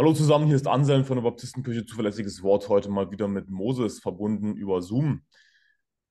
[0.00, 3.98] Hallo zusammen, hier ist Anselm von der Baptistenkirche Zuverlässiges Wort, heute mal wieder mit Moses
[3.98, 5.22] verbunden über Zoom.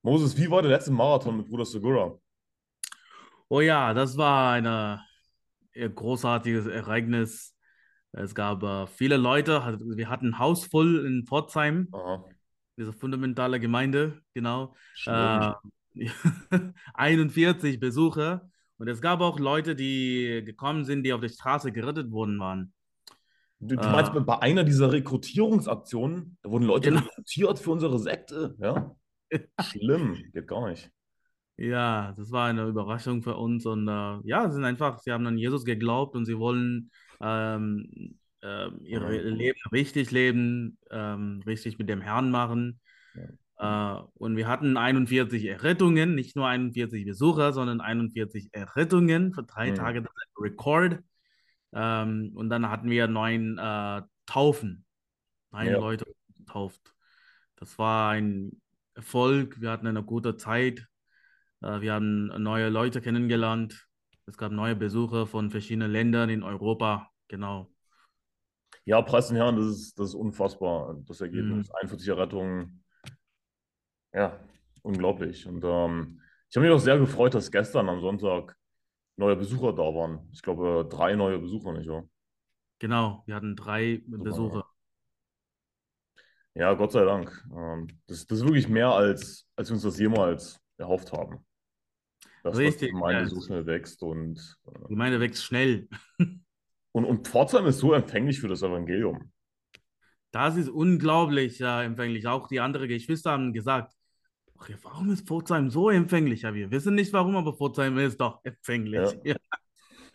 [0.01, 2.19] Moses, wie war der letzte Marathon mit Bruder Segura?
[3.47, 4.99] Oh ja, das war ein
[5.71, 7.55] äh, großartiges Ereignis.
[8.11, 9.79] Es gab äh, viele Leute.
[9.95, 12.25] Wir hatten ein Haus voll in Pforzheim, Aha,
[12.75, 14.75] diese fundamentale Gemeinde, genau.
[15.05, 15.53] Äh,
[16.93, 18.49] 41 Besucher.
[18.79, 22.73] Und es gab auch Leute, die gekommen sind, die auf der Straße gerettet worden waren.
[23.59, 27.01] Du, du meinst Äh, bei einer dieser Rekrutierungsaktionen, da wurden Leute genau.
[27.07, 28.95] rekrutiert für unsere Sekte, ja?
[29.59, 30.91] Schlimm, geht gar nicht.
[31.59, 35.25] Ja, das war eine Überraschung für uns und äh, ja, sie sind einfach, sie haben
[35.25, 39.35] an Jesus geglaubt und sie wollen ähm, ähm, ihre Mhm.
[39.35, 42.79] Leben richtig leben, ähm, richtig mit dem Herrn machen.
[43.13, 43.27] Ja.
[43.59, 49.71] Äh, und wir hatten 41 Errettungen, nicht nur 41 Besucher, sondern 41 Errettungen für drei
[49.71, 49.75] Mhm.
[49.75, 50.99] Tage, das ist ein Rekord.
[51.73, 54.85] Ähm, und dann hatten wir neun äh, Taufen,
[55.51, 55.77] neun Ja.
[55.77, 56.05] Leute
[56.37, 56.93] getauft.
[57.57, 58.61] Das war ein
[58.93, 60.87] Erfolg, wir hatten eine gute Zeit.
[61.61, 63.87] Äh, wir haben neue Leute kennengelernt.
[64.25, 67.09] Es gab neue Besucher von verschiedenen Ländern in Europa.
[67.29, 67.71] Genau.
[68.83, 71.25] Ja, preis den Herrn, das ist, das ist unfassbar, das Mhm.
[71.25, 71.71] Ergebnis.
[71.71, 72.83] 41 Errettungen,
[74.13, 74.39] ja,
[74.81, 75.45] unglaublich.
[75.45, 78.56] Und ähm, ich habe mich auch sehr gefreut, dass gestern am Sonntag
[79.17, 80.29] neue Besucher da waren.
[80.31, 82.07] Ich glaube, drei neue Besucher, nicht wahr?
[82.79, 84.23] Genau, wir hatten drei Super, ja.
[84.23, 84.65] Besucher.
[86.53, 87.45] Ja, Gott sei Dank.
[87.55, 91.45] Ähm, das, das ist wirklich mehr, als, als wir uns das jemals erhofft haben,
[92.43, 93.27] dass, dass die Richtig, Gemeinde ja.
[93.27, 94.01] so schnell wächst.
[94.01, 95.87] Und, äh, Die Gemeinde wächst schnell.
[96.91, 99.31] und, und Pforzheim ist so empfänglich für das Evangelium.
[100.31, 102.27] Das ist unglaublich äh, empfänglich.
[102.27, 103.93] Auch die anderen Geschwister haben gesagt,
[104.59, 106.41] ach ja, warum ist Pforzheim so empfänglich?
[106.43, 109.17] Ja, wir wissen nicht warum, aber Pforzheim ist doch Ja, empfänglich.
[109.23, 109.35] Ja,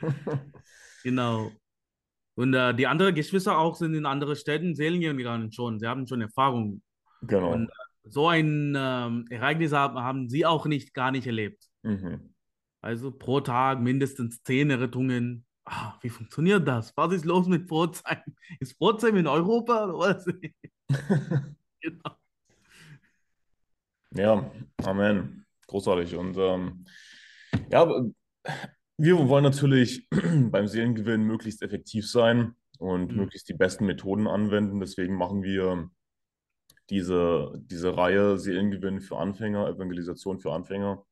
[1.02, 1.50] genau.
[2.34, 5.78] Und äh, die anderen Geschwister auch sind in andere Städten Seelingen gegangen schon.
[5.78, 6.82] Sie haben schon Erfahrung.
[7.20, 7.54] Und genau.
[7.54, 7.66] äh,
[8.04, 11.64] so ein ähm, Ereignis haben, haben sie auch nicht gar nicht erlebt.
[11.82, 12.34] Mhm.
[12.80, 15.44] Also pro Tag mindestens zehn Rettungen.
[15.64, 16.96] Ah, wie funktioniert das?
[16.96, 18.22] Was ist los mit Pforzheim?
[18.58, 20.26] Ist Pforzheim in Europa oder was?
[21.82, 22.21] Genau.
[24.14, 24.50] Ja,
[24.84, 25.46] Amen.
[25.66, 26.16] Großartig.
[26.16, 26.84] Und ähm,
[27.70, 27.88] ja,
[28.98, 30.08] wir wollen natürlich
[30.50, 34.80] beim Seelengewinn möglichst effektiv sein und Hm, möglichst die besten Methoden anwenden.
[34.80, 35.90] Deswegen machen wir
[36.90, 41.04] diese, diese Reihe Seelengewinn für Anfänger, Evangelisation für Anfänger.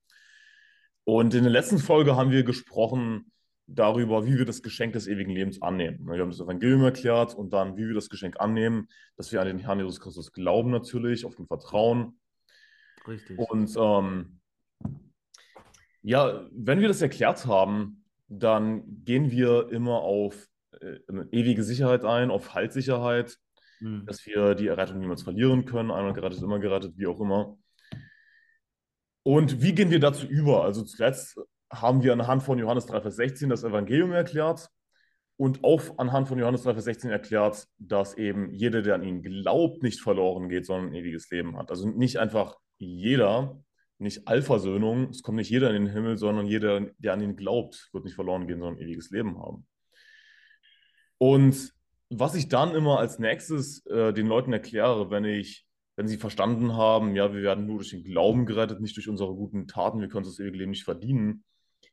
[1.04, 3.32] Und in der letzten Folge haben wir gesprochen
[3.66, 6.06] darüber, wie wir das Geschenk des ewigen Lebens annehmen.
[6.06, 9.46] Wir haben das Evangelium erklärt und dann, wie wir das Geschenk annehmen, dass wir an
[9.46, 12.19] den Herrn Jesus Christus glauben natürlich, auf ihn vertrauen.
[13.06, 13.38] Richtig.
[13.38, 14.40] Und ähm,
[16.02, 20.48] ja, wenn wir das erklärt haben, dann gehen wir immer auf
[20.80, 20.98] äh,
[21.30, 23.38] ewige Sicherheit ein, auf Heilssicherheit,
[23.80, 25.90] Hm, dass wir die Errettung niemals verlieren können.
[25.90, 27.58] Einmal gerettet, immer gerettet, wie auch immer.
[29.22, 30.64] Und wie gehen wir dazu über?
[30.64, 31.38] Also zuletzt
[31.70, 34.68] haben wir anhand von Johannes 3, Vers 16 das Evangelium erklärt
[35.36, 39.22] und auch anhand von Johannes 3, Vers 16 erklärt, dass eben jeder, der an ihn
[39.22, 41.70] glaubt, nicht verloren geht, sondern ein ewiges Leben hat.
[41.70, 43.62] Also nicht einfach jeder,
[43.98, 47.90] nicht Allversöhnung, es kommt nicht jeder in den Himmel, sondern jeder, der an ihn glaubt,
[47.92, 49.66] wird nicht verloren gehen, sondern ewiges Leben haben.
[51.18, 51.74] Und
[52.08, 56.74] was ich dann immer als nächstes äh, den Leuten erkläre, wenn ich, wenn sie verstanden
[56.74, 60.08] haben, ja, wir werden nur durch den Glauben gerettet, nicht durch unsere guten Taten, wir
[60.08, 61.44] können das ewige Leben nicht verdienen.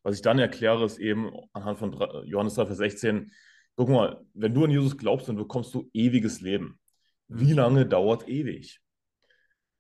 [0.02, 1.92] Was ich dann erkläre, ist eben anhand von
[2.26, 3.32] Johannes 3, Vers 16,
[3.76, 6.80] guck mal, wenn du an Jesus glaubst, dann bekommst du ewiges Leben.
[7.28, 8.80] Wie lange dauert ewig?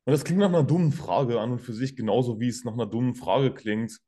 [0.08, 2.72] Und das klingt nach einer dummen Frage an und für sich, genauso wie es nach
[2.72, 4.00] einer dummen Frage klingt,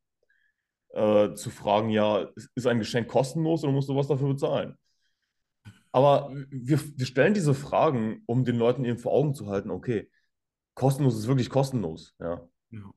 [0.93, 4.77] äh, zu fragen, ja, ist ein Geschenk kostenlos oder musst du was dafür bezahlen?
[5.91, 10.09] Aber wir, wir stellen diese Fragen, um den Leuten eben vor Augen zu halten, okay,
[10.73, 12.47] kostenlos ist wirklich kostenlos, ja.
[12.69, 12.91] Ja.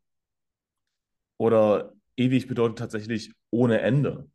[1.39, 4.31] Oder ewig bedeutet tatsächlich ohne Ende.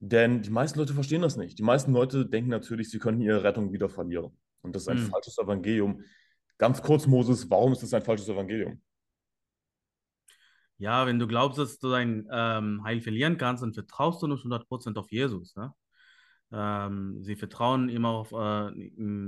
[0.00, 1.60] Denn die meisten Leute verstehen das nicht.
[1.60, 4.36] Die meisten Leute denken natürlich, sie könnten ihre Rettung wieder verlieren.
[4.62, 5.10] Und das ist ein Hm.
[5.10, 6.02] falsches Evangelium.
[6.58, 8.80] Ganz kurz, Moses, warum ist das ein falsches Evangelium?
[10.78, 14.44] Ja, wenn du glaubst, dass du dein ähm, Heil verlieren kannst, dann vertraust du nicht
[14.44, 15.54] 100% auf Jesus.
[15.56, 15.72] Ne?
[16.52, 18.68] Ähm, sie vertrauen immer, auf, äh,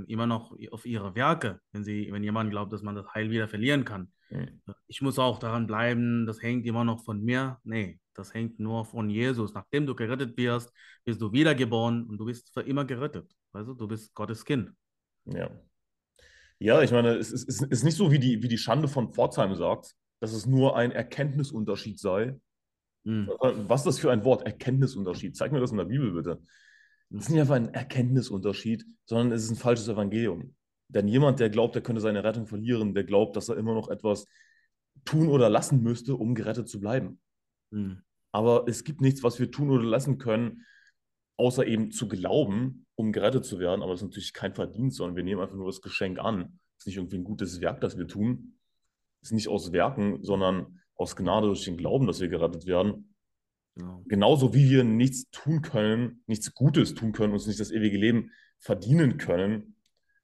[0.07, 3.47] immer noch auf ihre Werke, wenn, sie, wenn jemand glaubt, dass man das Heil wieder
[3.47, 4.11] verlieren kann.
[4.29, 4.61] Hm.
[4.87, 7.59] Ich muss auch daran bleiben, das hängt immer noch von mir.
[7.63, 9.53] Nee, das hängt nur von Jesus.
[9.53, 10.71] Nachdem du gerettet wirst,
[11.05, 13.31] bist du wiedergeboren und du bist für immer gerettet.
[13.53, 14.71] Also du bist Gottes Kind.
[15.25, 15.49] Ja.
[16.59, 19.11] Ja, ich meine, es ist, es ist nicht so, wie die, wie die Schande von
[19.11, 22.35] Pforzheim sagt, dass es nur ein Erkenntnisunterschied sei.
[23.05, 23.29] Hm.
[23.39, 24.43] Was ist das für ein Wort?
[24.43, 25.35] Erkenntnisunterschied.
[25.35, 26.41] Zeig mir das in der Bibel bitte.
[27.09, 30.55] Das ist nicht einfach ein Erkenntnisunterschied, sondern es ist ein falsches Evangelium.
[30.89, 33.89] Denn jemand, der glaubt, er könnte seine Rettung verlieren, der glaubt, dass er immer noch
[33.89, 34.27] etwas
[35.05, 37.19] tun oder lassen müsste, um gerettet zu bleiben.
[37.71, 38.01] Hm.
[38.31, 40.65] Aber es gibt nichts, was wir tun oder lassen können,
[41.37, 43.81] außer eben zu glauben, um gerettet zu werden.
[43.81, 46.59] Aber das ist natürlich kein Verdienst, sondern wir nehmen einfach nur das Geschenk an.
[46.77, 48.57] Es ist nicht irgendwie ein gutes Werk, das wir tun.
[49.21, 53.13] Es ist nicht aus Werken, sondern aus Gnade durch den Glauben, dass wir gerettet werden.
[53.75, 54.03] Genau.
[54.07, 58.31] Genauso wie wir nichts tun können, nichts Gutes tun können, uns nicht das ewige Leben
[58.59, 59.75] verdienen können,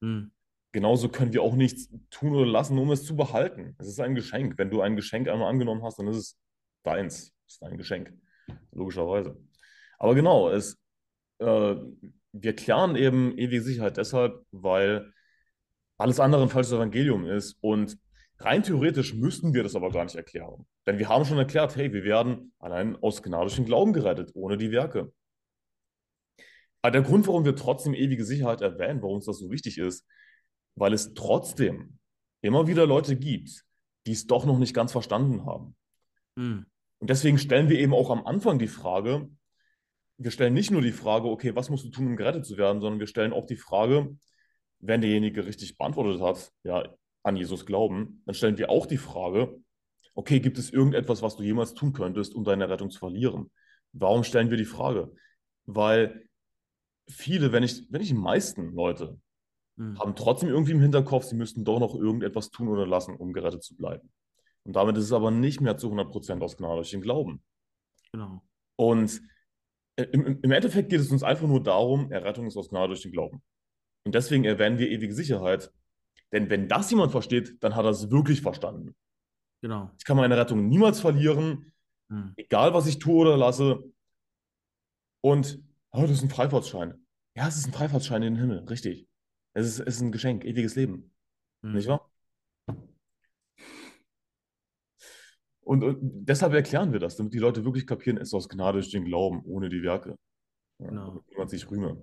[0.02, 0.32] Hm.
[0.74, 3.76] genauso können wir auch nichts tun oder lassen, um es zu behalten.
[3.78, 4.58] Es ist ein Geschenk.
[4.58, 6.40] Wenn du ein Geschenk einmal angenommen hast, dann ist es
[6.84, 7.34] deins.
[7.48, 8.12] Es ist ein Geschenk.
[8.72, 9.40] Logischerweise.
[9.98, 10.78] Aber genau, es,
[11.44, 11.76] äh,
[12.34, 15.14] wir klären eben ewige Sicherheit deshalb, weil
[15.98, 17.58] alles andere ein falsches Evangelium ist.
[17.62, 17.98] Und
[18.40, 20.66] rein theoretisch müssten wir das aber gar nicht erklären.
[20.88, 24.72] Denn wir haben schon erklärt, hey, wir werden allein aus gnadischen Glauben gerettet, ohne die
[24.72, 25.14] Werke.
[26.82, 30.06] Aber der Grund, warum wir trotzdem ewige Sicherheit erwähnen, warum uns das so wichtig ist,
[30.76, 32.00] weil es trotzdem
[32.42, 33.64] immer wieder Leute gibt,
[34.06, 35.76] die es doch noch nicht ganz verstanden haben.
[36.38, 36.66] Hm.
[37.00, 39.30] Und deswegen stellen wir eben auch am Anfang die Frage,
[40.24, 42.82] wir stellen nicht nur die Frage, okay, was musst du tun, um gerettet zu werden,
[42.82, 44.16] sondern wir stellen auch die Frage,
[44.80, 46.94] wenn derjenige richtig beantwortet hat, ja,
[47.24, 49.58] an Jesus glauben, dann stellen wir auch die Frage,
[50.14, 53.52] okay, gibt es irgendetwas, was du jemals tun könntest, um deine Rettung zu verlieren?
[53.94, 55.14] Warum stellen wir die Frage?
[55.66, 56.28] Weil
[57.10, 59.18] viele, wenn nicht, wenn nicht die meisten Leute,
[59.78, 60.00] Hm.
[60.00, 63.64] haben trotzdem irgendwie im Hinterkopf, sie müssten doch noch irgendetwas tun oder lassen, um gerettet
[63.64, 64.12] zu bleiben.
[64.64, 67.44] Und damit ist es aber nicht mehr zu 100% aus Gnade durch den Glauben.
[68.12, 68.44] Genau.
[68.76, 69.22] Und
[69.96, 73.12] im, im Endeffekt geht es uns einfach nur darum, Errettung ist aus Gnade durch den
[73.12, 73.42] Glauben.
[74.06, 75.72] Und deswegen erwähnen wir ewige Sicherheit.
[76.32, 78.96] Denn wenn das jemand versteht, dann hat er es wirklich verstanden.
[79.62, 79.92] Genau.
[79.98, 81.74] Ich kann meine Rettung niemals verlieren,
[82.10, 82.34] Hm.
[82.36, 83.84] egal was ich tue oder lasse.
[85.22, 85.60] Und,
[85.92, 87.06] oh, das ist ein Freifahrtschein.
[87.36, 89.08] Ja, es ist ein Freifahrtschein in den Himmel, richtig.
[89.54, 91.12] Es ist, es ist ein Geschenk, ewiges Leben.
[91.64, 91.74] Hm.
[91.74, 92.12] Nicht wahr?
[95.64, 98.80] Und, und deshalb erklären wir das, damit die Leute wirklich kapieren, es ist aus Gnade
[98.80, 100.18] durch den Glauben, ohne die Werke.
[100.80, 101.08] Ja, Genau.
[101.08, 102.02] damit niemand sich rühme.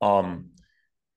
[0.00, 0.54] Ähm,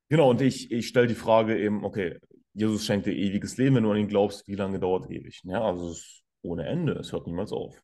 [0.09, 2.19] genau, und ich, ich stelle die Frage eben, okay,
[2.53, 5.41] Jesus schenkt dir ewiges Leben, wenn du an ihn glaubst, wie lange dauert ewig?
[5.43, 7.81] Ja, also es ist ohne Ende, es hört niemals auf.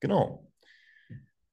[0.00, 0.50] Genau.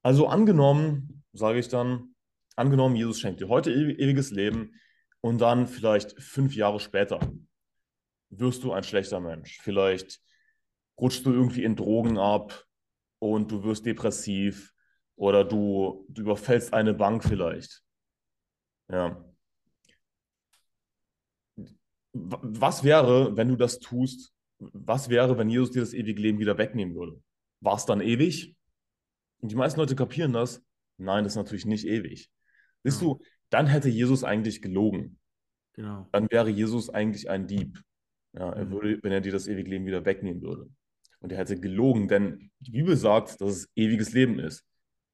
[0.01, 2.15] Also angenommen, sage ich dann,
[2.55, 4.73] angenommen, Jesus schenkt dir heute ewi- ewiges Leben
[5.21, 7.19] und dann vielleicht fünf Jahre später
[8.29, 9.59] wirst du ein schlechter Mensch.
[9.61, 10.21] Vielleicht
[10.99, 12.65] rutschst du irgendwie in Drogen ab
[13.19, 14.73] und du wirst depressiv
[15.15, 17.83] oder du, du überfällst eine Bank vielleicht.
[18.89, 19.23] Ja.
[22.13, 24.33] Was wäre, wenn du das tust?
[24.59, 27.21] Was wäre, wenn Jesus dir das ewige Leben wieder wegnehmen würde?
[27.61, 28.55] War es dann ewig?
[29.39, 30.63] Und die meisten Leute kapieren das.
[30.97, 32.31] Nein, das ist natürlich nicht ewig.
[32.83, 33.07] Siehst Ja.
[33.07, 33.19] du,
[33.49, 35.19] dann hätte Jesus eigentlich gelogen.
[35.73, 36.07] Genau.
[36.11, 37.79] Dann wäre Jesus eigentlich ein Dieb.
[38.33, 38.71] Ja, er Mhm.
[38.71, 40.69] würde, wenn er dir das ewige Leben wieder wegnehmen würde.
[41.19, 44.63] Und er hätte gelogen, denn die Bibel sagt, dass es ewiges Leben ist.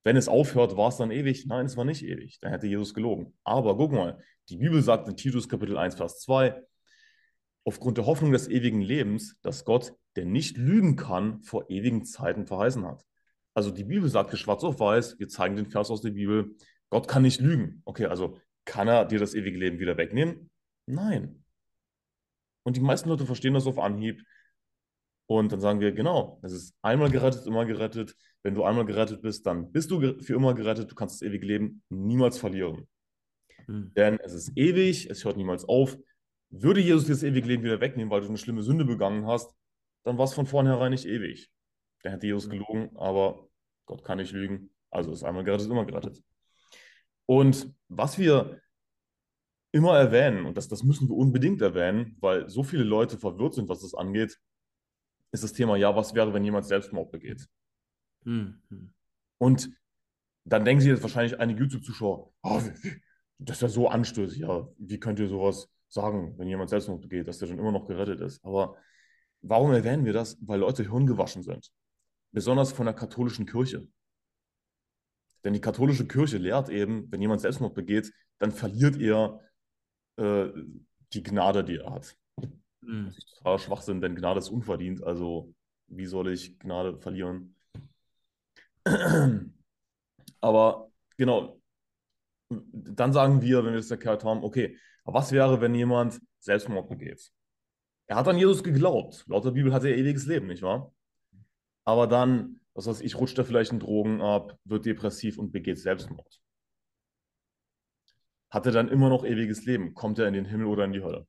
[0.03, 1.45] Wenn es aufhört, war es dann ewig?
[1.45, 2.39] Nein, es war nicht ewig.
[2.41, 3.33] Dann hätte Jesus gelogen.
[3.44, 6.61] Aber guck mal, die Bibel sagt in Titus Kapitel 1, Vers 2,
[7.63, 12.45] aufgrund der Hoffnung des ewigen Lebens, dass Gott, der nicht lügen kann, vor ewigen Zeiten
[12.45, 13.05] verheißen hat.
[13.53, 16.55] Also die Bibel sagt hier schwarz auf weiß, wir zeigen den Vers aus der Bibel,
[16.89, 17.81] Gott kann nicht lügen.
[17.85, 20.50] Okay, also kann er dir das ewige Leben wieder wegnehmen?
[20.86, 21.43] Nein.
[22.63, 24.22] Und die meisten Leute verstehen das auf Anhieb.
[25.25, 28.15] Und dann sagen wir, genau, es ist einmal gerettet, immer gerettet.
[28.44, 30.92] Wenn du einmal gerettet bist, dann bist du für immer gerettet.
[30.92, 32.88] Du kannst das ewige Leben niemals verlieren.
[33.65, 33.94] Hm.
[33.96, 35.98] Denn es ist ewig, es hört niemals auf.
[36.50, 39.56] Würde Jesus dir das ewige Leben wieder wegnehmen, weil du eine schlimme Sünde begangen hast,
[40.03, 41.50] dann war es von vornherein nicht ewig.
[42.03, 43.48] Dann hätte Jesus gelogen, aber
[43.86, 44.70] Gott kann nicht lügen.
[44.92, 46.22] Also ist einmal gerettet, immer gerettet.
[47.25, 48.60] Und was wir
[49.72, 53.70] immer erwähnen, und das, das müssen wir unbedingt erwähnen, weil so viele Leute verwirrt sind,
[53.70, 54.38] was das angeht,
[55.33, 57.47] ist das Thema, ja, was wäre, wenn jemand Selbstmord begeht?
[58.23, 58.61] Hm.
[58.69, 58.93] Hm.
[59.39, 59.69] Und
[60.45, 63.01] dann denken sich jetzt wahrscheinlich einige YouTube-Zuschauer, "Ah, wie- wie-
[63.39, 67.27] das ist ja so anstößig, ja, wie könnt ihr sowas sagen, wenn jemand Selbstmord begeht,
[67.27, 68.43] dass der dann immer noch gerettet ist?
[68.45, 68.77] Aber
[69.41, 70.37] warum erwähnen wir das?
[70.41, 71.71] Weil Leute hirngewaschen sind.
[72.31, 73.87] Besonders von der katholischen Kirche.
[75.43, 79.41] Denn die katholische Kirche lehrt eben, wenn jemand Selbstmord begeht, dann verliert er
[80.17, 80.49] äh,
[81.13, 82.15] die Gnade, die er hat.
[82.85, 83.05] Hm.
[83.07, 85.03] Das ist totaler Schwachsinn, denn Gnade ist unverdient.
[85.03, 85.53] Also,
[85.87, 87.55] wie soll ich Gnade verlieren?
[90.41, 91.61] Aber genau,
[92.49, 96.89] dann sagen wir, wenn wir das erklärt haben, okay, aber was wäre, wenn jemand Selbstmord
[96.89, 97.31] begeht?
[98.07, 99.25] Er hat an Jesus geglaubt.
[99.27, 100.93] Laut der Bibel hat er ewiges Leben, nicht wahr?
[101.85, 105.79] Aber dann, was weiß ich, rutscht er vielleicht in Drogen ab, wird depressiv und begeht
[105.79, 106.43] Selbstmord.
[108.53, 109.95] hat er dann immer noch ewiges Leben?
[109.95, 111.25] Kommt er in den Himmel oder in die Hölle?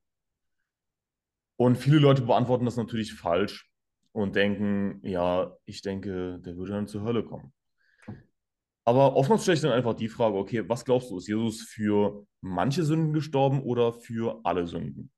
[1.57, 3.69] Und viele Leute beantworten das natürlich falsch
[4.11, 7.53] und denken, ja, ich denke, der würde dann zur Hölle kommen.
[8.87, 12.25] Aber oftmals stelle ich dann einfach die Frage, okay, was glaubst du, ist Jesus für
[12.41, 15.11] manche Sünden gestorben oder für alle Sünden?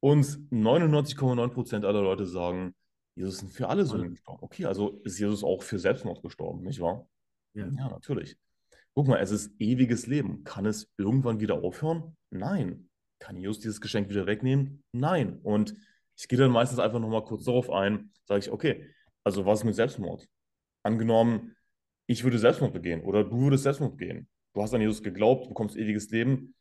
[0.00, 2.74] Und 99,9% aller Leute sagen,
[3.14, 4.42] Jesus ist für alle Sünden gestorben.
[4.42, 7.06] Okay, also ist Jesus auch für Selbstmord gestorben, nicht wahr?
[7.52, 7.66] Ja.
[7.66, 8.36] Ja, natürlich.
[8.94, 10.42] Guck mal, es ist ewiges Leben.
[10.42, 12.16] Kann es irgendwann wieder aufhören?
[12.30, 12.89] Nein.
[13.20, 14.82] Kann Jesus dieses Geschenk wieder wegnehmen?
[14.92, 15.38] Nein.
[15.42, 15.74] Und
[16.16, 19.64] ich gehe dann meistens einfach nochmal kurz darauf ein, sage ich, okay, also was ist
[19.64, 20.28] mit Selbstmord?
[20.82, 21.54] Angenommen,
[22.06, 24.28] ich würde Selbstmord begehen oder du würdest Selbstmord begehen.
[24.54, 26.54] Du hast an Jesus geglaubt, du bekommst ewiges Leben.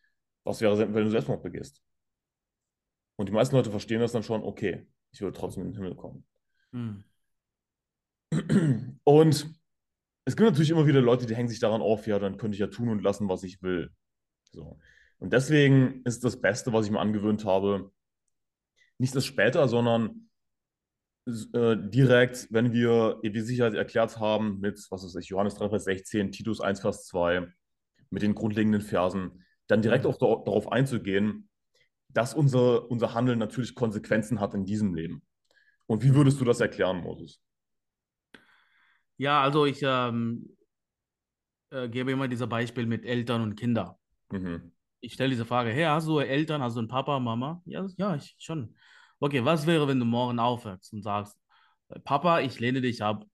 [0.43, 1.81] Was wäre, wenn du Selbstmord begehst?
[3.17, 5.95] Und die meisten Leute verstehen das dann schon, okay, ich würde trotzdem in den Himmel
[5.95, 6.25] kommen.
[6.71, 7.03] Hm.
[9.03, 9.59] Und
[10.25, 12.59] es gibt natürlich immer wieder Leute, die hängen sich daran auf, ja, dann könnte ich
[12.59, 13.91] ja tun und lassen, was ich will.
[14.51, 14.79] So.
[15.19, 17.91] Und deswegen ist das Beste, was ich mir angewöhnt habe,
[18.97, 20.29] nicht das später, sondern
[21.27, 25.83] äh, direkt, wenn wir die Sicherheit erklärt haben mit, was ist ich, Johannes 3, Vers
[25.83, 27.47] 16, Titus 1, Vers 2,
[28.09, 30.11] mit den grundlegenden Versen, dann direkt Mhm.
[30.11, 31.49] auch da- darauf einzugehen,
[32.07, 35.21] dass unser, unser Handeln natürlich Konsequenzen hat in diesem Leben.
[35.85, 37.41] Und wie würdest du das erklären, Moses?
[39.17, 40.55] Ja, also ich ähm,
[41.71, 43.95] äh, gebe immer dieses Beispiel mit Eltern und Kindern.
[44.31, 44.71] Mhm.
[45.01, 47.61] Ich stelle diese Frage, hey, hast du Eltern, hast du einen Papa, Mama?
[47.65, 48.75] Ja, ja, ich schon.
[49.19, 51.37] Okay, was wäre, wenn du morgen aufwachst und sagst,
[52.03, 53.25] Papa, ich lehne dich ab,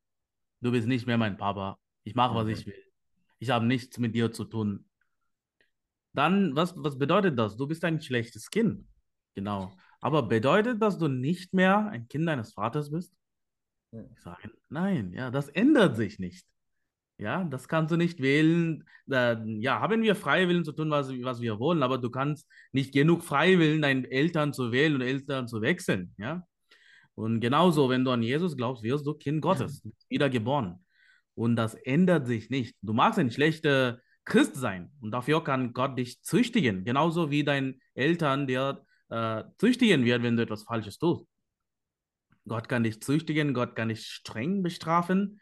[0.62, 2.52] du bist nicht mehr mein Papa, ich mache, was Mhm.
[2.54, 2.84] ich will,
[3.40, 4.86] ich habe nichts mit dir zu tun.
[6.14, 7.58] Dann, was, was bedeutet das?
[7.58, 8.88] Du bist ein schlechtes Kind.
[9.34, 9.72] Genau.
[10.00, 13.14] Aber bedeutet das, du nicht mehr ein Kind deines Vaters bist?
[13.92, 16.46] Ich sage, nein, ja, das ändert sich nicht.
[17.18, 18.84] Ja, das kannst du nicht wählen.
[19.10, 22.94] Äh, ja, haben wir Freiwillen zu tun, was, was wir wollen, aber du kannst nicht
[22.94, 26.14] genug Freiwillen, deine Eltern zu wählen und Eltern zu wechseln.
[26.18, 26.46] Ja,
[27.16, 30.86] und genauso, wenn du an Jesus glaubst, wirst du Kind Gottes, bist wiedergeboren.
[31.34, 32.76] Und das ändert sich nicht.
[32.82, 37.76] Du magst ein schlechter Christ sein und dafür kann Gott dich züchtigen, genauso wie deine
[37.94, 41.26] Eltern dir äh, züchtigen wird, wenn du etwas Falsches tust.
[42.48, 45.40] Gott kann dich züchtigen, Gott kann dich streng bestrafen,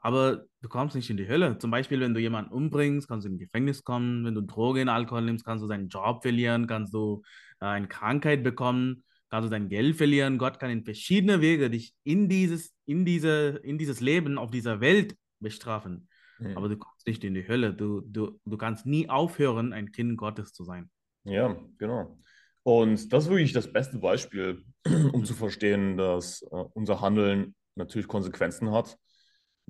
[0.00, 1.58] aber du kommst nicht in die Hölle.
[1.58, 4.24] Zum Beispiel, wenn du jemanden umbringst, kannst du in Gefängnis kommen.
[4.24, 7.22] Wenn du Drogen, Alkohol nimmst, kannst du deinen Job verlieren, kannst du
[7.60, 10.38] äh, eine Krankheit bekommen, kannst du dein Geld verlieren.
[10.38, 14.80] Gott kann in verschiedene Wege dich in dieses, in diese, in dieses Leben auf dieser
[14.80, 16.08] Welt bestrafen.
[16.38, 16.56] Mhm.
[16.56, 17.74] Aber du kommst nicht in die Hölle.
[17.74, 20.90] Du, du, du kannst nie aufhören, ein Kind Gottes zu sein.
[21.24, 22.18] Ja, genau.
[22.62, 24.64] Und das ist wirklich das beste Beispiel,
[25.12, 28.98] um zu verstehen, dass äh, unser Handeln natürlich Konsequenzen hat,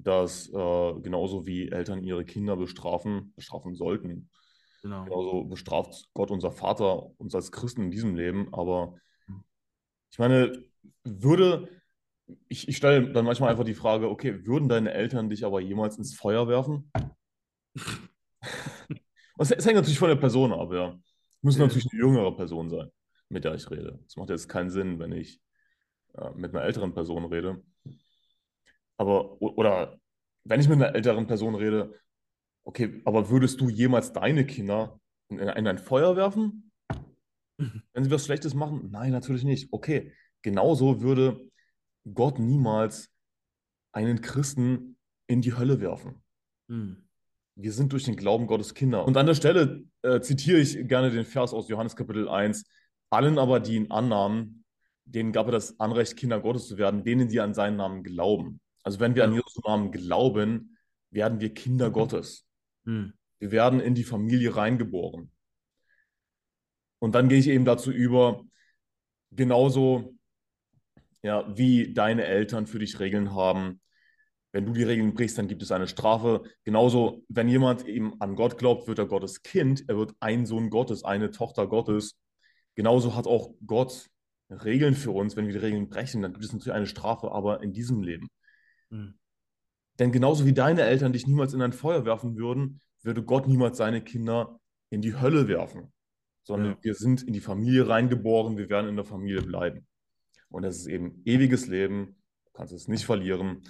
[0.02, 4.30] dass äh, genauso wie Eltern ihre Kinder bestrafen, bestrafen sollten,
[4.82, 5.04] Genau.
[5.04, 8.54] genauso bestraft Gott unser Vater uns als Christen in diesem Leben.
[8.54, 8.94] Aber
[10.10, 10.52] ich meine,
[11.04, 11.68] würde,
[12.48, 15.98] ich, ich stelle dann manchmal einfach die Frage, okay, würden deine Eltern dich aber jemals
[15.98, 16.92] ins Feuer werfen?
[19.36, 20.98] Und es, es hängt natürlich von der Person ab, ja.
[21.42, 21.64] Muss Ja.
[21.64, 22.90] natürlich eine jüngere Person sein,
[23.28, 23.98] mit der ich rede.
[24.06, 25.40] Es macht jetzt keinen Sinn, wenn ich
[26.14, 27.62] äh, mit einer älteren Person rede.
[28.98, 29.98] Aber, oder
[30.44, 31.94] wenn ich mit einer älteren Person rede,
[32.64, 36.70] okay, aber würdest du jemals deine Kinder in, in ein Feuer werfen?
[37.92, 38.90] Wenn sie was Schlechtes machen?
[38.90, 39.72] Nein, natürlich nicht.
[39.72, 40.12] Okay,
[40.42, 41.48] genauso würde
[42.14, 43.10] Gott niemals
[43.92, 46.22] einen Christen in die Hölle werfen.
[46.68, 47.08] Hm.
[47.56, 49.04] Wir sind durch den Glauben Gottes Kinder.
[49.04, 52.64] Und an der Stelle äh, zitiere ich gerne den Vers aus Johannes Kapitel 1.
[53.10, 54.64] Allen aber, die ihn annahmen,
[55.04, 58.60] denen gab er das Anrecht, Kinder Gottes zu werden, denen, die an seinen Namen glauben.
[58.88, 59.36] Also wenn wir an Ja.
[59.40, 60.78] Jesus Namen glauben,
[61.10, 62.46] werden wir Kinder Gottes.
[62.86, 63.12] Hm.
[63.38, 65.30] Wir werden in die Familie reingeboren.
[66.98, 68.46] Und dann gehe ich eben dazu über,
[69.30, 70.16] genauso
[71.22, 73.82] ja, wie deine Eltern für dich Regeln haben.
[74.52, 76.44] Wenn du die Regeln brichst, dann gibt es eine Strafe.
[76.64, 79.84] Genauso, wenn jemand eben an Gott glaubt, wird er Gottes Kind.
[79.86, 82.18] Er wird ein Sohn Gottes, eine Tochter Gottes.
[82.74, 84.08] Genauso hat auch Gott
[84.48, 85.36] Regeln für uns.
[85.36, 88.30] Wenn wir die Regeln brechen, dann gibt es natürlich eine Strafe, aber in diesem Leben.
[88.90, 89.14] Hm.
[89.98, 93.76] Denn genauso wie deine Eltern dich niemals in ein Feuer werfen würden, würde Gott niemals
[93.76, 95.92] seine Kinder in die Hölle werfen.
[96.44, 96.78] Sondern Ja.
[96.82, 99.86] wir sind in die Familie reingeboren, wir werden in der Familie bleiben.
[100.48, 102.16] Und das ist eben ewiges Leben,
[102.46, 103.62] du kannst es nicht verlieren.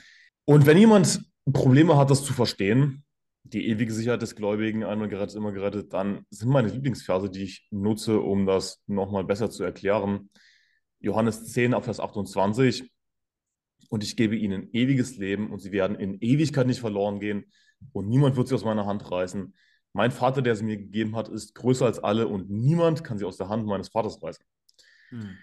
[0.44, 1.20] Und wenn jemand
[1.52, 3.04] Probleme hat, das zu verstehen,
[3.42, 7.66] die ewige Sicherheit des Gläubigen, einmal gerettet, immer gerettet, dann sind meine Lieblingsverse, die ich
[7.70, 10.30] nutze, um das nochmal besser zu erklären.
[11.00, 12.90] Johannes 10, ab Vers 28.
[13.88, 17.46] Und ich gebe ihnen ewiges Leben und sie werden in Ewigkeit nicht verloren gehen
[17.92, 19.54] und niemand wird sie aus meiner Hand reißen.
[19.94, 23.24] mein Vater, der sie mir gegeben hat, ist größer als alle und niemand kann sie
[23.24, 24.44] aus der Hand meines Vaters reißen.
[25.10, 25.36] Hm.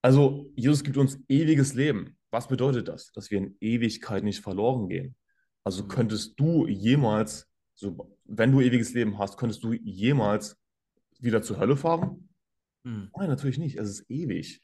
[0.00, 2.16] Also Jesus gibt uns ewiges Leben.
[2.30, 3.10] Was bedeutet das?
[3.12, 5.16] Dass wir in Ewigkeit nicht verloren gehen.
[5.64, 5.88] Also Mhm.
[5.88, 10.56] könntest du jemals, so, wenn du ewiges Leben hast, könntest du jemals
[11.18, 12.28] wieder zur Hölle fahren?
[12.84, 13.10] Hm.
[13.16, 13.76] Nein, natürlich nicht.
[13.76, 14.62] Es ist ewig.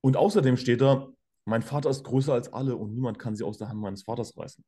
[0.00, 1.08] Und außerdem steht da,
[1.50, 4.36] mein Vater ist größer als alle und niemand kann sie aus der Hand meines Vaters
[4.36, 4.64] reißen.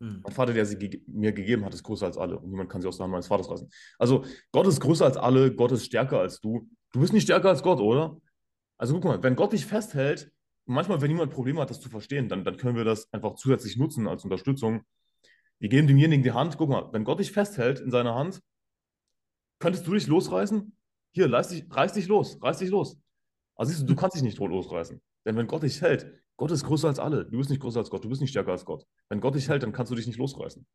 [0.00, 0.20] Hm.
[0.24, 2.80] Mein Vater, der sie ge mir gegeben hat, ist größer als alle und niemand kann
[2.80, 3.68] sie aus der Hand meines Vaters reißen.
[3.98, 6.68] Also Gott ist größer als alle, Gott ist stärker als du.
[6.92, 8.16] Du bist nicht stärker als Gott, oder?
[8.78, 10.32] Also guck mal, wenn Gott dich festhält,
[10.64, 13.76] manchmal, wenn jemand Probleme hat, das zu verstehen, dann, dann können wir das einfach zusätzlich
[13.76, 14.82] nutzen als Unterstützung.
[15.58, 16.56] Wir geben demjenigen die Hand.
[16.56, 18.40] Guck mal, wenn Gott dich festhält in seiner Hand,
[19.58, 20.74] könntest du dich losreißen?
[21.12, 22.98] Hier, reiß dich, reiß dich los, reiß dich los.
[23.56, 25.00] Also siehst du, du kannst dich nicht losreißen.
[25.24, 27.24] Denn wenn Gott dich hält, Gott ist größer als alle.
[27.24, 28.84] Du bist nicht größer als Gott, du bist nicht stärker als Gott.
[29.08, 30.66] Wenn Gott dich hält, dann kannst du dich nicht losreißen.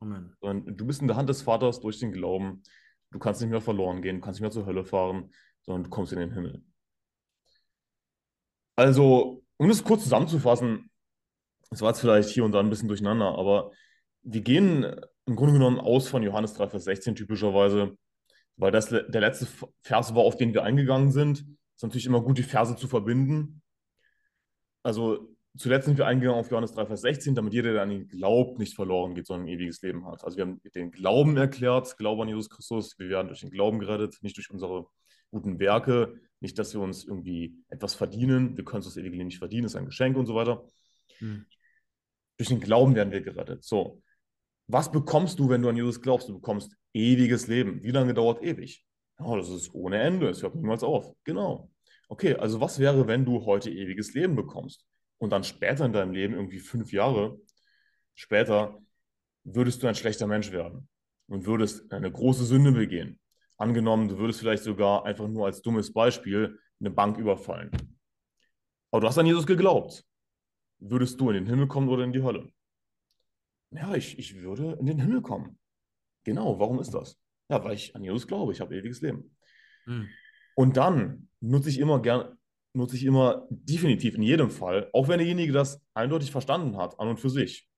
[0.00, 0.34] Amen.
[0.40, 2.62] Sondern du bist in der Hand des Vaters durch den Glauben.
[3.10, 5.30] Du kannst nicht mehr verloren gehen, du kannst nicht mehr zur Hölle fahren,
[5.62, 6.64] sondern du kommst in den Himmel.
[8.74, 10.90] Also, um das kurz zusammenzufassen,
[11.70, 13.70] das war jetzt vielleicht hier und da ein bisschen durcheinander, aber
[14.22, 14.84] wir gehen
[15.26, 17.96] im Grunde genommen aus von Johannes 3, Vers 16 typischerweise,
[18.56, 19.46] weil das der letzte
[19.82, 21.44] Vers war, auf den wir eingegangen sind.
[21.82, 23.60] Es ist natürlich immer gut, die Verse zu verbinden.
[24.84, 28.06] Also zuletzt sind wir eingegangen auf Johannes 3, Vers 16, damit jeder, der an ihn
[28.06, 30.22] glaubt, nicht verloren geht, sondern ein ewiges Leben hat.
[30.22, 32.96] Also wir haben den Glauben erklärt, Glaube an Jesus Christus.
[33.00, 34.86] Wir werden durch den Glauben gerettet, nicht durch unsere
[35.32, 38.56] guten Werke, nicht, dass wir uns irgendwie etwas verdienen.
[38.56, 40.64] Wir können uns das ewige Leben nicht verdienen, es ist ein Geschenk und so weiter.
[41.18, 41.46] Hm.
[42.36, 43.64] Durch den Glauben werden wir gerettet.
[43.64, 44.04] So,
[44.68, 46.28] was bekommst du, wenn du an Jesus glaubst?
[46.28, 47.82] Du bekommst ewiges Leben.
[47.82, 48.86] Wie lange dauert ewig?
[49.18, 50.28] Oh, das ist ohne Ende.
[50.28, 51.12] Es hört niemals auf.
[51.24, 51.71] Genau.
[52.12, 54.84] Okay, also was wäre, wenn du heute ewiges Leben bekommst
[55.16, 57.40] und dann später in deinem Leben, irgendwie fünf Jahre
[58.14, 58.78] später,
[59.44, 60.90] würdest du ein schlechter Mensch werden
[61.26, 63.18] und würdest eine große Sünde begehen?
[63.56, 67.70] Angenommen, du würdest vielleicht sogar einfach nur als dummes Beispiel eine Bank überfallen.
[68.90, 70.04] Aber du hast an Jesus geglaubt.
[70.80, 72.52] Würdest du in den Himmel kommen oder in die Hölle?
[73.70, 75.58] Ja, ich, ich würde in den Himmel kommen.
[76.24, 77.18] Genau, warum ist das?
[77.48, 79.34] Ja, weil ich an Jesus glaube, ich habe ewiges Leben.
[79.86, 80.10] Hm.
[80.54, 82.36] Und dann nutze ich immer gern,
[82.74, 87.08] nutze ich immer definitiv in jedem Fall, auch wenn derjenige das eindeutig verstanden hat, an
[87.08, 87.68] und für sich.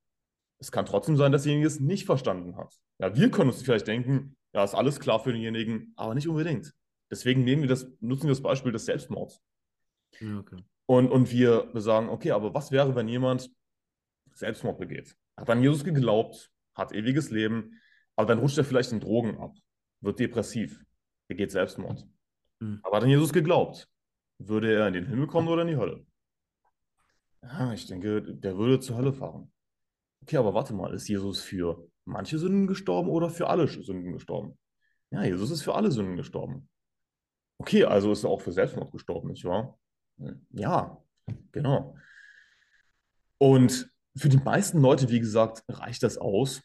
[0.59, 2.75] Es kann trotzdem sein, dass derjenige es nicht verstanden hat.
[2.99, 6.73] Ja, wir können uns vielleicht denken, ja, ist alles klar für denjenigen, aber nicht unbedingt.
[7.11, 9.41] Deswegen nehmen wir das, nutzen wir das Beispiel des Selbstmords.
[10.15, 10.57] Okay.
[10.87, 13.51] Und, und wir sagen, okay, aber was wäre, wenn jemand
[14.33, 15.17] Selbstmord begeht?
[15.37, 17.81] Hat an Jesus geglaubt, hat ewiges Leben,
[18.17, 19.57] aber dann rutscht er vielleicht in Drogen ab,
[20.01, 20.85] wird depressiv,
[21.29, 22.07] begeht Selbstmord.
[22.65, 22.81] Hm.
[22.83, 23.89] Aber hat an Jesus geglaubt,
[24.39, 26.05] würde er in den Himmel kommen oder in die Hölle?
[27.43, 29.53] Ja, ich denke, der würde zur Hölle fahren.
[30.23, 34.59] Okay, aber warte mal, ist Jesus für manche Sünden gestorben oder für alle Sünden gestorben?
[35.11, 36.69] Ja, Jesus ist für alle Sünden gestorben.
[37.59, 39.79] Okay, also ist er auch für Selbstmord gestorben, nicht wahr?
[40.51, 40.99] Ja,
[41.53, 41.97] genau.
[43.37, 46.63] Und für die meisten Leute, wie gesagt, reicht das aus,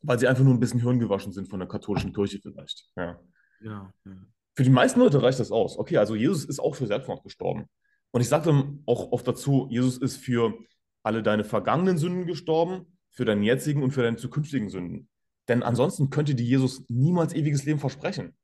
[0.00, 2.90] weil sie einfach nur ein bisschen hirngewaschen sind von der katholischen Kirche vielleicht.
[2.96, 3.20] Ja.
[3.60, 3.92] Genau.
[4.04, 4.26] Ja.
[4.54, 5.78] Für die meisten Leute reicht das aus.
[5.78, 7.66] Okay, also Jesus ist auch für Selbstmord gestorben.
[8.12, 10.54] Und ich sage dann auch oft dazu, Jesus ist für
[11.02, 15.08] alle deine vergangenen Sünden gestorben, für deinen jetzigen und für deine zukünftigen Sünden.
[15.48, 18.36] Denn ansonsten könnte dir Jesus niemals ewiges Leben versprechen.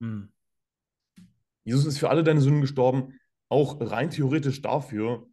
[0.00, 0.32] Hm.
[1.64, 3.18] Jesus ist für alle deine Sünden gestorben,
[3.50, 5.28] auch rein theoretisch dafür,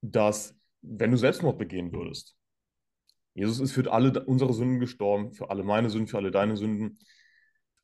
[0.00, 2.36] dass, wenn du Selbstmord begehen würdest,
[3.34, 6.98] Jesus ist für alle unsere Sünden gestorben, für alle meine Sünden, für alle deine Sünden.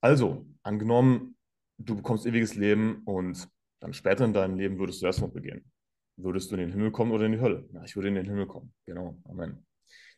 [0.00, 1.37] Also, angenommen,
[1.85, 3.49] du bekommst ewiges Leben und
[3.81, 5.64] dann später in deinem Leben würdest du Selbstmord begehen.
[6.16, 7.69] Würdest du in den Himmel kommen oder in die Hölle?
[7.73, 8.73] Ja, ich würde in den Himmel kommen.
[8.85, 9.19] Genau.
[9.25, 9.66] Amen.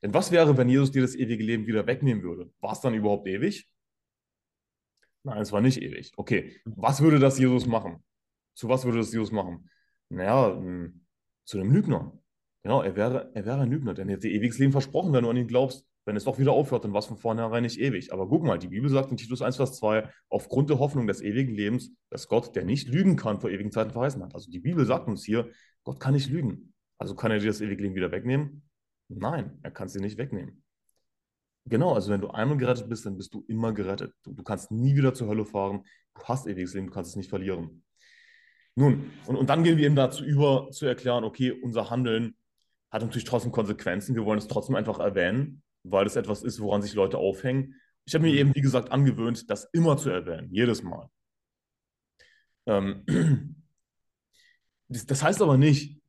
[0.03, 2.51] Denn was wäre, wenn Jesus dir das ewige Leben wieder wegnehmen würde?
[2.61, 3.69] War es dann überhaupt ewig?
[5.23, 6.13] Nein, es war nicht ewig.
[6.17, 8.03] Okay, was würde das Jesus machen?
[8.55, 9.71] Zu was würde das Jesus machen?
[10.09, 10.91] Naja, mh,
[11.45, 12.19] zu einem Lügner.
[12.65, 15.31] Genau, er wäre, er wäre ein Lügner, denn er hätte ewiges Leben versprochen, wenn du
[15.31, 15.87] an ihn glaubst.
[16.05, 18.13] Wenn es doch wieder aufhört, dann war es von vornherein nicht ewig.
[18.13, 21.21] Aber guck mal, die Bibel sagt in Titus 1, Vers 2, aufgrund der Hoffnung des
[21.21, 24.35] ewigen Lebens, dass Gott, der nicht lügen kann, vor ewigen Zeiten verheißen hat.
[24.35, 25.51] Also die Bibel sagt uns hier,
[25.85, 26.75] Gott kann nicht lügen.
[26.99, 28.63] Also kann er dir das ewige Leben wieder wegnehmen?
[29.09, 30.63] Nein, er kann es dir nicht wegnehmen.
[31.67, 34.13] Genau, also wenn du einmal gerettet bist, dann bist du immer gerettet.
[34.25, 35.85] Du, du kannst nie wieder zur Hölle fahren.
[36.15, 37.85] Du hast ewiges Leben, du kannst es nicht verlieren.
[38.75, 42.37] Nun, und, und dann gehen wir eben dazu über, zu erklären, okay, unser Handeln
[42.91, 44.15] hat natürlich trotzdem Konsequenzen.
[44.15, 47.75] Wir wollen es trotzdem einfach erwähnen, weil es etwas ist, woran sich Leute aufhängen.
[48.05, 51.09] Ich habe mir eben, wie gesagt, angewöhnt, das immer zu erwähnen, jedes Mal.
[52.67, 53.05] Ähm,
[54.89, 56.01] das, das heißt aber nicht,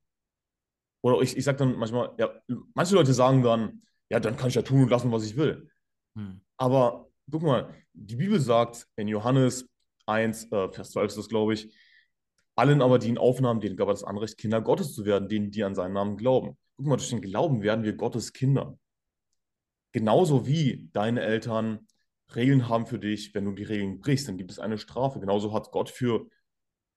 [1.01, 2.33] oder ich, ich sage dann manchmal, ja,
[2.73, 5.69] manche Leute sagen dann, ja, dann kann ich ja tun und lassen, was ich will.
[6.15, 6.41] Hm.
[6.57, 9.69] Aber guck mal, die Bibel sagt in Johannes
[10.05, 11.73] 1, äh, Vers 12 ist das, glaube ich,
[12.55, 15.51] allen aber, die ihn aufnahmen, denen gab er das Anrecht, Kinder Gottes zu werden, denen,
[15.51, 16.57] die an seinen Namen glauben.
[16.77, 18.77] Guck mal, durch den Glauben werden wir Gottes Kinder.
[19.93, 21.87] Genauso wie deine Eltern
[22.35, 25.19] Regeln haben für dich, wenn du die Regeln brichst, dann gibt es eine Strafe.
[25.19, 26.27] Genauso hat Gott für,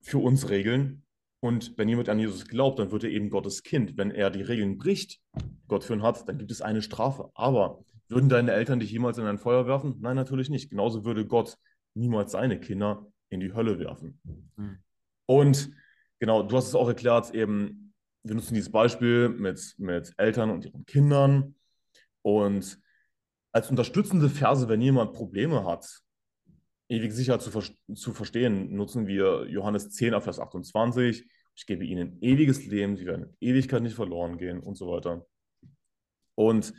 [0.01, 1.03] für uns Regeln.
[1.39, 3.97] Und wenn jemand an Jesus glaubt, dann wird er eben Gottes Kind.
[3.97, 5.21] Wenn er die Regeln bricht,
[5.67, 7.29] Gott für ihn hat, dann gibt es eine Strafe.
[7.35, 9.97] Aber würden deine Eltern dich jemals in ein Feuer werfen?
[9.99, 10.71] Nein, natürlich nicht.
[10.71, 11.57] Genauso würde Gott
[11.93, 14.19] niemals seine Kinder in die Hölle werfen.
[14.55, 14.79] Mhm.
[15.27, 15.71] Und
[16.19, 20.65] genau, du hast es auch erklärt, eben, wir nutzen dieses Beispiel mit, mit Eltern und
[20.65, 21.55] ihren Kindern.
[22.23, 22.79] Und
[23.57, 25.87] als unterstützende Verse, wenn jemand Probleme hat,
[26.89, 27.63] ewig sicher zu, ver
[27.95, 31.27] zu verstehen, nutzen wir Johannes 10, Vers 28.
[31.55, 35.25] Ich gebe ihnen ewiges Leben, sie werden in Ewigkeit nicht verloren gehen und so weiter.
[36.35, 36.71] Und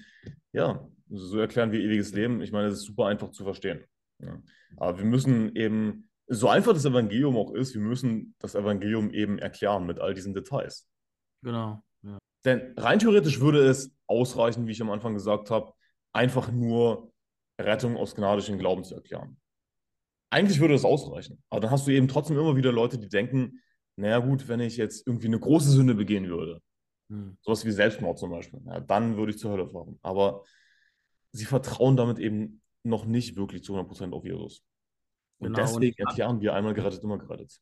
[0.52, 2.42] ja, so erklären wir ewiges Leben.
[2.42, 3.84] Ich meine, es ist super einfach zu verstehen.
[4.20, 4.40] Ja.
[4.76, 9.38] Aber wir müssen eben, so einfach das Evangelium auch ist, wir müssen das Evangelium eben
[9.40, 10.88] erklären mit all diesen Details.
[11.42, 11.82] Genau.
[12.02, 12.18] Ja.
[12.44, 15.72] Denn rein theoretisch würde es ausreichen, wie ich am Anfang gesagt habe,
[16.12, 17.12] einfach nur
[17.60, 19.38] Rettung aus gnadischen Glauben zu erklären.
[20.30, 21.42] Eigentlich würde das ausreichen.
[21.48, 23.60] Aber dann hast du eben trotzdem immer wieder Leute, die denken,
[23.96, 26.60] naja gut, wenn ich jetzt irgendwie eine große Sünde begehen würde,
[27.10, 27.36] hm.
[27.40, 29.98] sowas wie Selbstmord zum Beispiel, ja, dann würde ich zur Hölle fahren.
[30.02, 30.44] Aber
[31.32, 34.62] sie vertrauen damit eben noch nicht wirklich zu 100% auf Jesus.
[35.38, 37.58] Und genau, deswegen und erklären wir einmal gerettet, immer gerettet.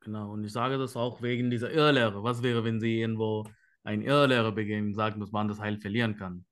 [0.00, 2.22] Genau, und ich sage das auch wegen dieser Irrlehre.
[2.22, 3.46] Was wäre, wenn sie irgendwo
[3.82, 6.44] ein Irrlehre begehen und sagen, dass man das Heil verlieren kann?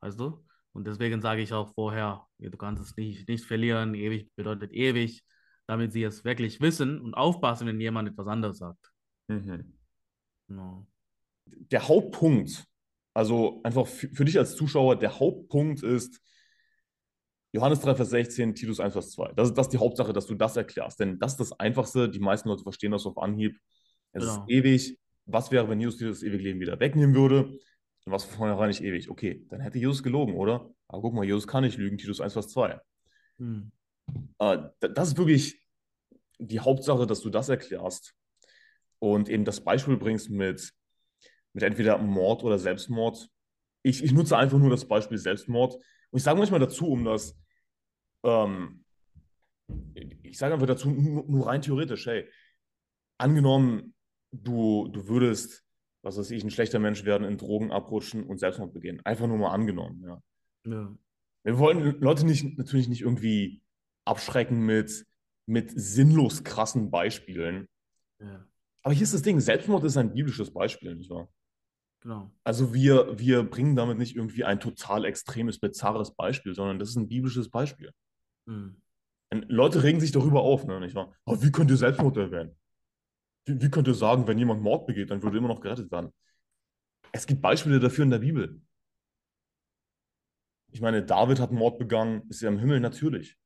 [0.00, 0.44] Weißt du?
[0.72, 5.22] Und deswegen sage ich auch vorher, du kannst es nicht, nicht verlieren, ewig bedeutet ewig,
[5.66, 8.92] damit sie es wirklich wissen und aufpassen, wenn jemand etwas anderes sagt.
[9.28, 9.74] Mhm.
[10.48, 10.86] No.
[11.46, 12.64] Der Hauptpunkt,
[13.14, 16.20] also einfach für, für, dich als Zuschauer, der Hauptpunkt ist
[17.52, 19.32] Johannes 3, Vers 16, Titus 1, Vers 2.
[19.34, 22.08] Das ist, das ist die Hauptsache, dass du das erklärst, denn das ist das Einfachste.
[22.08, 23.58] Die meisten Leute verstehen das auf Anhieb.
[24.12, 24.34] Es genau.
[24.34, 24.98] ist ewig.
[25.26, 27.58] Was wäre, wenn Jesus dir das ewige Leben wieder wegnehmen würde?
[28.04, 29.10] Dann war es von vornherein nicht ewig.
[29.10, 30.70] Okay, dann hätte Jesus gelogen, oder?
[30.88, 32.80] Aber guck mal, Jesus kann nicht lügen, Titus 1, Vers 2.
[33.38, 33.72] Hm.
[34.38, 35.62] Äh, das ist wirklich
[36.38, 38.14] die Hauptsache, dass du das erklärst
[38.98, 40.72] und eben das Beispiel bringst mit,
[41.52, 43.28] mit entweder Mord oder Selbstmord.
[43.82, 45.74] Ich, ich nutze einfach nur das Beispiel Selbstmord.
[45.74, 47.36] Und ich sage manchmal dazu, um das,
[48.24, 48.84] ähm,
[50.22, 52.28] ich sage einfach dazu, nur, nur rein theoretisch, hey,
[53.18, 53.94] angenommen,
[54.32, 55.64] du, du würdest
[56.02, 59.00] was weiß ich, ein schlechter Mensch werden, in Drogen abrutschen und Selbstmord begehen.
[59.04, 60.22] Einfach nur mal angenommen, ja.
[60.66, 60.96] ja.
[61.44, 63.62] Wir wollen Leute nicht, natürlich nicht irgendwie
[64.04, 65.06] abschrecken mit,
[65.46, 67.68] mit sinnlos krassen Beispielen.
[68.20, 68.46] Ja.
[68.82, 71.28] Aber hier ist das Ding, Selbstmord ist ein biblisches Beispiel, nicht wahr?
[72.00, 72.32] Genau.
[72.42, 76.96] Also wir, wir bringen damit nicht irgendwie ein total extremes, bizarres Beispiel, sondern das ist
[76.96, 77.92] ein biblisches Beispiel.
[78.46, 78.76] Mhm.
[79.30, 81.14] Leute regen sich darüber auf, ne, nicht wahr?
[81.24, 82.56] Aber wie könnt ihr Selbstmord erwähnen?
[83.44, 86.12] Wie, könnt ihr sagen, wenn jemand Mord begeht, dann würde immer noch gerettet werden?
[87.12, 88.60] Es gibt Beispiele dafür in der Bibel.
[90.70, 93.36] Ich meine, David hat Mord begangen, ist ja im Himmel natürlich.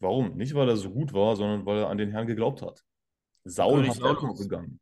[0.00, 0.36] Warum?
[0.36, 2.84] Nicht, weil er so gut war, sondern weil er an den Herrn geglaubt hat.
[3.44, 4.80] Saul hat Selbstmord begangen.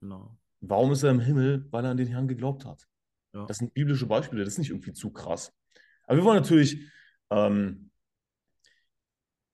[0.00, 0.36] Genau.
[0.60, 1.66] Warum ist er im Himmel?
[1.70, 2.86] Weil er an den Herrn geglaubt hat.
[3.32, 3.46] Ja.
[3.46, 5.52] Das sind biblische Beispiele, das ist nicht irgendwie zu krass.
[6.04, 6.80] Aber wir wollen natürlich,
[7.30, 7.90] ähm,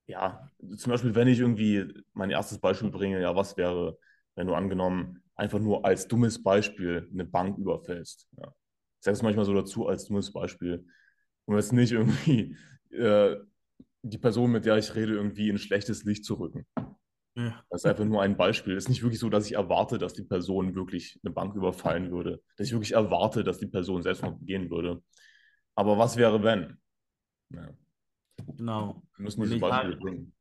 [0.07, 3.99] ja, zum Beispiel, wenn ich irgendwie mein erstes Beispiel bringe, ja, was wäre,
[4.35, 8.29] wenn du angenommen einfach nur als dummes Beispiel eine Bank überfällst.
[8.39, 8.49] Ja.
[8.49, 10.87] Ich sage es manchmal so dazu als dummes Beispiel,
[11.47, 12.57] um jetzt nicht irgendwie
[12.91, 13.37] äh,
[14.03, 16.67] die Person, mit der ich rede, irgendwie in schlechtes Licht zu rücken.
[17.35, 17.65] Ja.
[17.71, 18.77] Das ist einfach nur ein Beispiel.
[18.77, 22.11] Es ist nicht wirklich so, dass ich erwarte, dass die Person wirklich eine Bank überfallen
[22.11, 22.43] würde.
[22.57, 25.03] Dass ich wirklich erwarte, dass die Person selbst noch gehen würde.
[25.75, 26.79] Aber was wäre, wenn?
[27.51, 27.71] Ja.
[28.57, 29.03] Genau.
[29.17, 30.35] Wir müssen diese Beispiele bringen.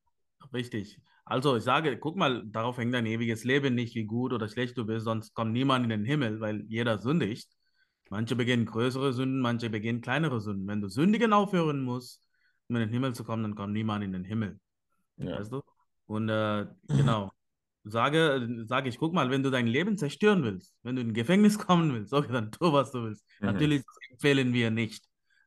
[0.54, 1.00] Richtig.
[1.26, 4.78] Also ich sage, guck mal, darauf hängt dein ewiges Leben nicht, wie gut oder schlecht
[4.78, 7.50] du bist, sonst kommt niemand in den Himmel, weil jeder sündigt.
[8.10, 10.68] Manche begehen größere Sünden, manche begehen kleinere Sünden.
[10.68, 12.28] Wenn du sündigen aufhören musst,
[12.68, 14.60] um in den Himmel zu kommen, dann kommt niemand in den Himmel.
[15.18, 15.40] Ja.
[15.40, 15.62] Weißt du?
[16.08, 17.32] Und äh, genau.
[17.84, 21.58] Sage, sage ich, guck mal, wenn du dein Leben zerstören willst, wenn du in Gefängnis
[21.58, 23.26] kommen willst, okay, dann tu, was du willst.
[23.40, 23.48] Mhm.
[23.48, 25.06] Natürlich empfehlen wir nicht.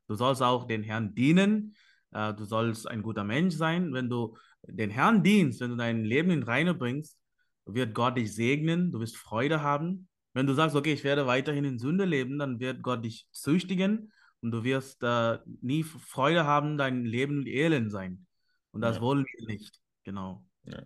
[0.08, 1.76] Du sollst auch den Herrn dienen.
[2.14, 3.92] Äh, du sollst ein guter Mensch sein.
[3.92, 7.18] Wenn du den Herrn dienst, wenn du dein Leben in Reine bringst,
[7.66, 10.08] wird Gott dich segnen, du wirst Freude haben.
[10.32, 14.12] Wenn du sagst, okay, ich werde weiterhin in Sünde leben, dann wird Gott dich züchtigen
[14.40, 18.26] und du wirst äh, nie Freude haben, dein Leben elend sein.
[18.72, 19.02] Und das ja.
[19.02, 19.80] wollen wir nicht.
[20.02, 20.44] Genau.
[20.64, 20.82] Ja,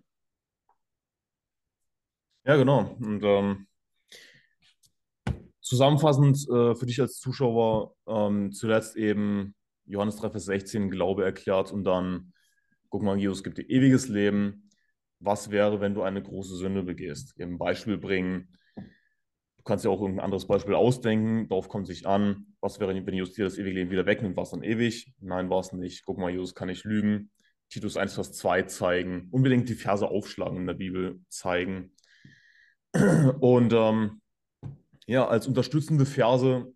[2.45, 2.95] ja genau.
[2.99, 3.67] Und ähm,
[5.61, 9.55] zusammenfassend äh, für dich als Zuschauer ähm, zuletzt eben
[9.89, 12.33] Johannes 3, Vers 16 Glaube erklärt und dann
[12.89, 14.69] guck mal, Jesus gibt dir ewiges Leben.
[15.19, 17.39] Was wäre, wenn du eine große Sünde begehst?
[17.39, 18.55] Ein Beispiel bringen.
[18.75, 21.49] Du kannst ja auch irgendein anderes Beispiel ausdenken.
[21.49, 22.47] Darauf kommt sich an.
[22.61, 24.37] Was wäre, wenn Jesus dir das ewige Leben wieder wegnimmt?
[24.37, 25.13] War es dann ewig?
[25.19, 26.05] Nein, war es nicht.
[26.05, 27.31] Guck mal, Jesus kann nicht lügen.
[27.69, 29.27] Titus 1, Vers 2 zeigen.
[29.31, 31.91] Unbedingt die Verse aufschlagen in der Bibel zeigen.
[33.39, 34.21] Und ähm,
[35.05, 36.71] ja, als unterstützende Verse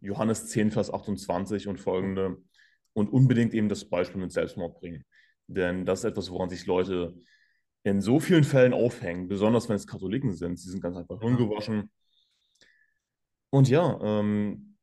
[0.00, 2.38] Johannes 10, Vers 28 und folgende
[2.92, 5.04] und unbedingt eben das Beispiel mit Selbstmord bringen.
[5.46, 7.14] Denn das ist etwas, woran sich Leute
[7.84, 10.58] in so vielen Fällen aufhängen, besonders wenn es Katholiken sind.
[10.58, 11.90] Sie sind ganz einfach ungewaschen.
[13.50, 14.76] Und ja, ähm,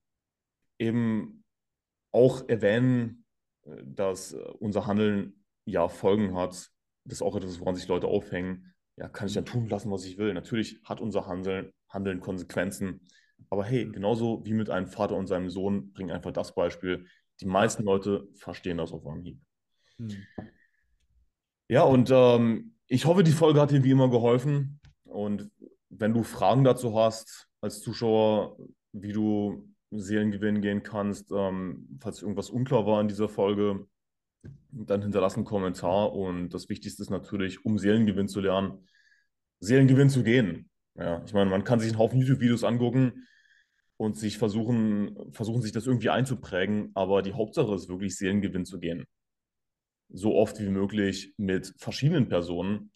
[0.80, 1.44] eben
[2.12, 3.26] auch erwähnen,
[3.64, 6.72] äh, dass unser Handeln ja Folgen hat.
[7.04, 8.74] Das ist auch etwas, woran sich Leute aufhängen.
[8.98, 10.34] Ja, kann ich dann tun lassen, was ich will.
[10.34, 13.08] Natürlich hat unser Handeln, Handeln Konsequenzen.
[13.50, 17.06] Aber hey, genauso wie mit einem Vater und seinem Sohn, bring einfach das Beispiel.
[17.42, 19.40] Die meisten Leute verstehen das auf Anhieb.
[19.98, 20.10] Hm.
[21.68, 24.80] Ja, und ähm, ich hoffe, die Folge hat dir wie immer geholfen.
[25.04, 25.50] Und
[25.90, 28.58] wenn du Fragen dazu hast, als Zuschauer,
[28.92, 33.88] wie du Seelen gewinnen gehen kannst, ähm, falls irgendwas unklar war in dieser Folge,
[34.72, 36.14] dann hinterlass einen Kommentar.
[36.14, 38.88] Und das Wichtigste ist natürlich, um Seelengewinn zu lernen,
[39.60, 40.70] Seelengewinn zu gehen.
[40.96, 43.28] Ja, ich meine, man kann sich einen Haufen YouTube-Videos angucken
[43.98, 48.80] und sich versuchen, versuchen, sich das irgendwie einzuprägen, aber die Hauptsache ist wirklich Seelengewinn zu
[48.80, 49.06] gehen.
[50.10, 52.92] So oft wie möglich mit verschiedenen Personen.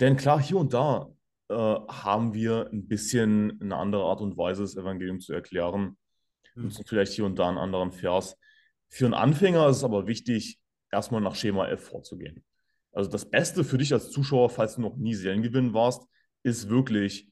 [0.00, 1.08] Denn klar, hier und da
[1.48, 5.96] äh, haben wir ein bisschen eine andere Art und Weise, das Evangelium zu erklären.
[6.54, 6.64] Mhm.
[6.64, 8.36] Und vielleicht hier und da einen anderen Vers.
[8.88, 10.58] Für einen Anfänger ist es aber wichtig,
[10.90, 12.44] erstmal nach Schema F vorzugehen.
[12.92, 16.06] Also das Beste für dich als Zuschauer, falls du noch nie Seelengewinn warst,
[16.42, 17.31] ist wirklich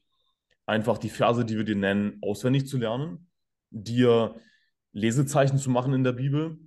[0.65, 3.29] einfach die Verse, die wir dir nennen, auswendig zu lernen,
[3.69, 4.35] dir
[4.93, 6.59] Lesezeichen zu machen in der Bibel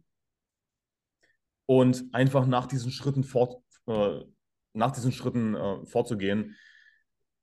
[1.67, 4.21] und einfach nach diesen Schritten fort, äh,
[4.73, 6.57] nach diesen Schritten äh, vorzugehen.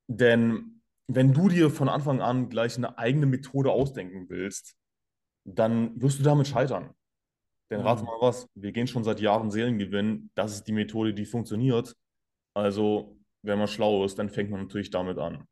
[0.08, 4.76] Denn wenn du dir von Anfang an gleich eine eigene Methode ausdenken willst,
[5.44, 6.94] dann wirst du damit scheitern.
[7.70, 7.86] Denn mhm.
[7.86, 10.30] rate mal was, wir gehen schon seit Jahren Seelengewinn.
[10.34, 11.96] Das ist die Methode, die funktioniert.
[12.54, 15.46] Also, wenn man schlau ist, dann fängt man natürlich damit an.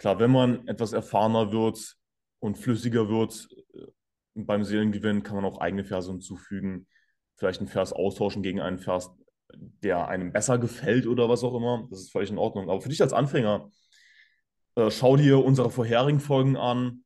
[0.00, 1.94] Klar, wenn man etwas erfahrener wird
[2.38, 3.86] und flüssiger wird äh,
[4.34, 6.86] beim Seelengewinn, kann man auch eigene Verse hinzufügen.
[7.36, 9.10] Vielleicht einen Vers austauschen gegen einen Vers,
[9.52, 11.86] der einem besser gefällt oder was auch immer.
[11.90, 12.70] Das ist völlig in Ordnung.
[12.70, 13.68] Aber für dich als Anfänger,
[14.76, 17.04] äh, schau dir unsere vorherigen Folgen an.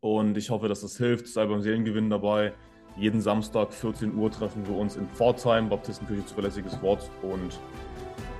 [0.00, 1.28] Und ich hoffe, dass das hilft.
[1.28, 2.52] Sei beim Seelengewinn dabei.
[2.96, 7.08] Jeden Samstag, 14 Uhr, treffen wir uns in Pforzheim, Baptistenkirche zuverlässiges Wort.
[7.22, 7.60] Und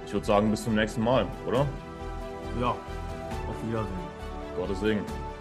[0.04, 1.64] ich würde sagen, bis zum nächsten Mal, oder?
[2.60, 2.76] Ja.
[3.48, 4.22] Auf Wiedersehen.
[4.56, 5.31] Gottes Segen.